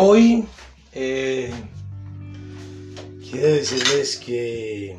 [0.00, 0.46] Hoy
[0.92, 1.52] eh,
[3.28, 4.96] quiero decirles que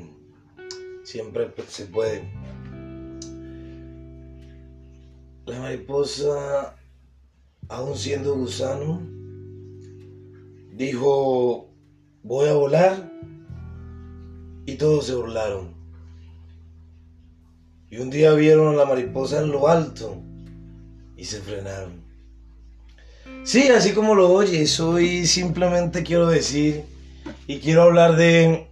[1.04, 2.30] siempre se puede.
[5.46, 6.76] La mariposa,
[7.70, 9.02] aún siendo gusano,
[10.74, 11.70] dijo,
[12.22, 13.10] voy a volar
[14.66, 15.76] y todos se burlaron.
[17.90, 20.22] Y un día vieron a la mariposa en lo alto
[21.16, 22.09] y se frenaron.
[23.44, 26.84] Sí, así como lo oyes, hoy simplemente quiero decir
[27.48, 28.68] y quiero hablar de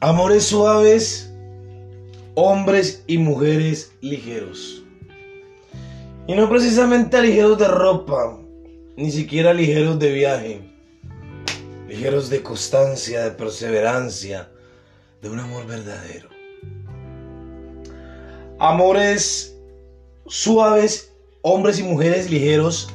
[0.00, 1.32] amores suaves,
[2.34, 4.82] hombres y mujeres ligeros.
[6.26, 8.38] Y no precisamente ligeros de ropa,
[8.96, 10.60] ni siquiera ligeros de viaje,
[11.88, 14.50] ligeros de constancia, de perseverancia,
[15.22, 16.28] de un amor verdadero.
[18.58, 19.56] Amores
[20.26, 21.12] suaves,
[21.42, 22.90] hombres y mujeres ligeros,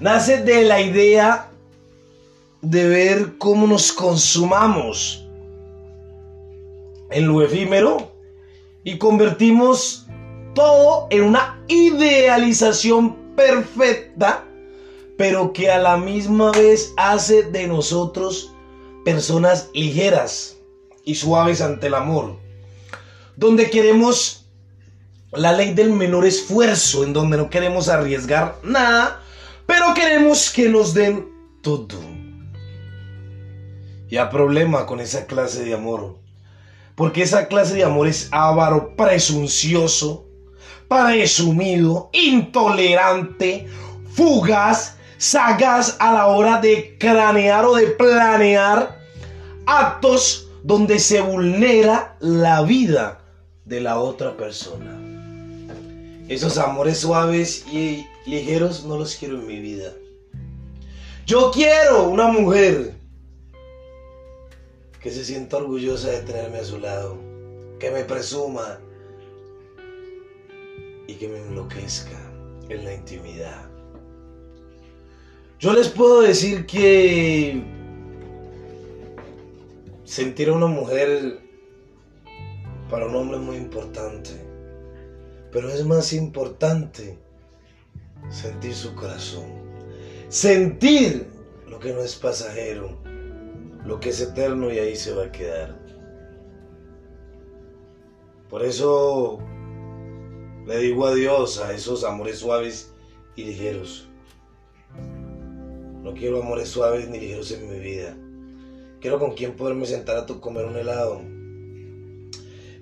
[0.00, 1.50] nace de la idea
[2.62, 5.24] de ver cómo nos consumamos
[7.10, 8.12] en lo efímero
[8.84, 10.06] y convertimos
[10.54, 14.44] todo en una idealización perfecta,
[15.16, 18.52] pero que a la misma vez hace de nosotros
[19.04, 20.56] personas ligeras
[21.04, 22.36] y suaves ante el amor,
[23.36, 24.46] donde queremos
[25.32, 29.22] la ley del menor esfuerzo, en donde no queremos arriesgar nada,
[29.66, 31.28] pero queremos que nos den
[31.62, 31.98] todo.
[34.08, 36.18] Y hay problema con esa clase de amor.
[36.94, 40.26] Porque esa clase de amor es avaro, presuncioso,
[40.88, 43.66] presumido, intolerante,
[44.14, 48.98] fugaz, sagaz a la hora de cranear o de planear
[49.66, 53.20] actos donde se vulnera la vida
[53.64, 55.15] de la otra persona.
[56.28, 59.92] Esos amores suaves y ligeros no los quiero en mi vida.
[61.24, 62.94] Yo quiero una mujer
[65.00, 67.16] que se sienta orgullosa de tenerme a su lado,
[67.78, 68.80] que me presuma
[71.06, 72.18] y que me enloquezca
[72.68, 73.70] en la intimidad.
[75.60, 77.62] Yo les puedo decir que
[80.04, 81.38] sentir a una mujer
[82.90, 84.45] para un hombre es muy importante,
[85.56, 87.18] pero es más importante
[88.28, 89.46] sentir su corazón,
[90.28, 91.28] sentir
[91.66, 92.90] lo que no es pasajero,
[93.86, 95.80] lo que es eterno y ahí se va a quedar.
[98.50, 99.38] Por eso
[100.66, 102.92] le digo adiós a esos amores suaves
[103.34, 104.10] y ligeros.
[106.02, 108.14] No quiero amores suaves ni ligeros en mi vida.
[109.00, 111.22] Quiero con quien poderme sentar a tu comer un helado.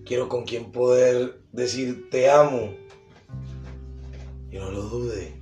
[0.04, 2.74] Quiero con quien poder decir te amo
[4.50, 5.32] y no lo dude.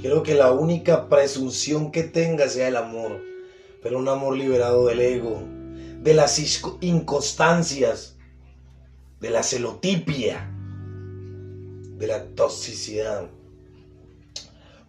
[0.00, 3.22] Quiero que la única presunción que tenga sea el amor,
[3.80, 5.40] pero un amor liberado del ego,
[6.02, 6.38] de las
[6.80, 8.16] inconstancias,
[9.20, 10.50] de la celotipia,
[11.96, 13.30] de la toxicidad.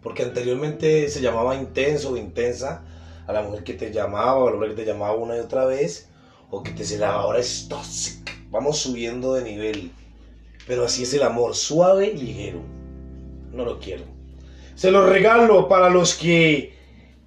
[0.02, 2.84] Porque anteriormente se llamaba intenso o intensa
[3.26, 5.64] a la mujer que te llamaba, o al hombre que te llamaba una y otra
[5.64, 6.08] vez,
[6.50, 7.22] o que te celaba.
[7.22, 8.32] Ahora es tóxica.
[8.50, 9.90] Vamos subiendo de nivel.
[10.66, 12.60] Pero así es el amor, suave y ligero.
[13.52, 14.04] No lo quiero.
[14.74, 16.74] Se lo regalo para los que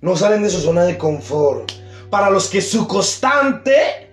[0.01, 1.71] no salen de su zona de confort.
[2.09, 4.09] Para los que su constante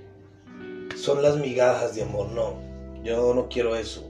[0.97, 2.29] son las migajas de amor.
[2.29, 2.55] No,
[3.03, 4.05] yo no quiero eso.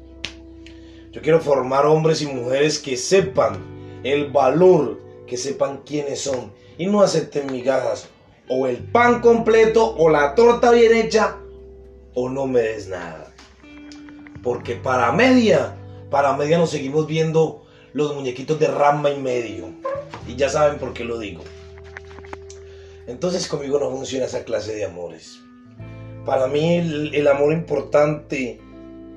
[1.13, 6.87] Yo quiero formar hombres y mujeres que sepan el valor, que sepan quiénes son y
[6.87, 8.09] no acepten migajas.
[8.49, 11.39] O el pan completo o la torta bien hecha
[12.15, 13.33] o no me des nada.
[14.43, 15.77] Porque para media,
[16.11, 19.71] para media nos seguimos viendo los muñequitos de rama y medio.
[20.27, 21.43] Y ya saben por qué lo digo.
[23.07, 25.41] Entonces conmigo no funciona esa clase de amores.
[26.25, 28.61] Para mí el, amor importante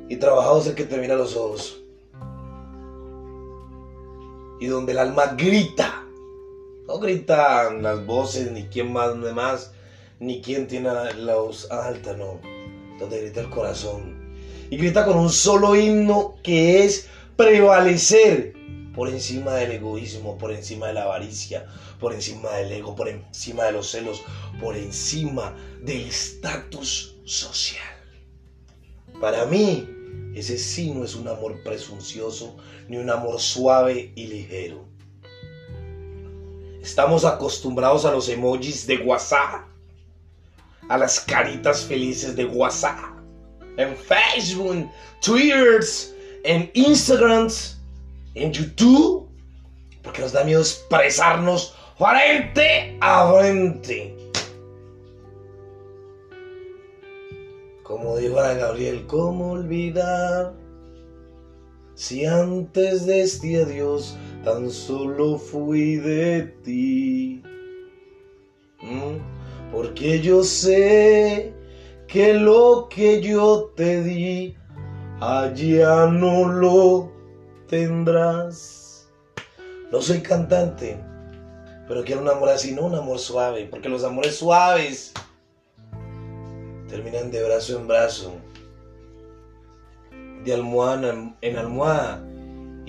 [0.07, 1.81] y trabajado es el que te mira a los ojos.
[4.59, 5.98] Y donde el alma grita.
[6.89, 9.73] No gritan las voces, ni quién más, ni más,
[10.19, 12.41] ni quién tiene la voz alta, no
[12.97, 14.33] donde grita el corazón.
[14.71, 18.55] Y grita con un solo himno que es prevalecer
[18.95, 21.67] por encima del egoísmo, por encima de la avaricia,
[21.99, 24.23] por encima del ego, por encima de los celos,
[24.59, 27.85] por encima del estatus social.
[29.21, 29.87] Para mí,
[30.33, 32.57] ese sí no es un amor presuncioso,
[32.87, 34.89] ni un amor suave y ligero.
[36.89, 39.63] Estamos acostumbrados a los emojis de WhatsApp,
[40.89, 42.97] a las caritas felices de WhatsApp,
[43.77, 44.89] en Facebook,
[45.23, 45.81] Twitter,
[46.43, 47.47] en Instagram.
[48.33, 49.29] en YouTube,
[50.01, 54.17] porque nos da miedo expresarnos frente a frente.
[57.83, 60.53] Como dijo Ana Gabriel, ¿cómo olvidar?
[61.93, 67.43] Si antes de este adiós tan solo fui de ti.
[68.81, 69.71] ¿Mm?
[69.71, 71.53] Porque yo sé
[72.07, 74.55] que lo que yo te di,
[75.19, 77.11] allá no lo
[77.67, 79.09] tendrás.
[79.91, 80.99] No soy cantante,
[81.87, 85.13] pero quiero un amor así, no un amor suave, porque los amores suaves
[86.87, 88.33] terminan de brazo en brazo,
[90.43, 92.23] de almohada en almohada,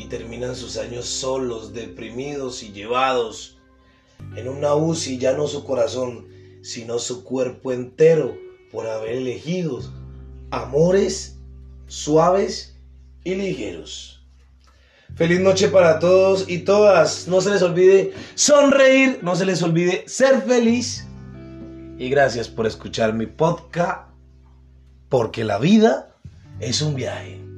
[0.00, 3.58] y terminan sus años solos, deprimidos y llevados
[4.34, 6.26] en una UCI, ya no su corazón,
[6.62, 8.34] sino su cuerpo entero,
[8.72, 9.80] por haber elegido
[10.50, 11.36] amores
[11.86, 12.78] suaves
[13.24, 14.24] y ligeros.
[15.16, 17.28] Feliz noche para todos y todas.
[17.28, 21.06] No se les olvide sonreír, no se les olvide ser feliz.
[21.98, 24.08] Y gracias por escuchar mi podcast,
[25.10, 26.16] porque la vida
[26.58, 27.49] es un viaje.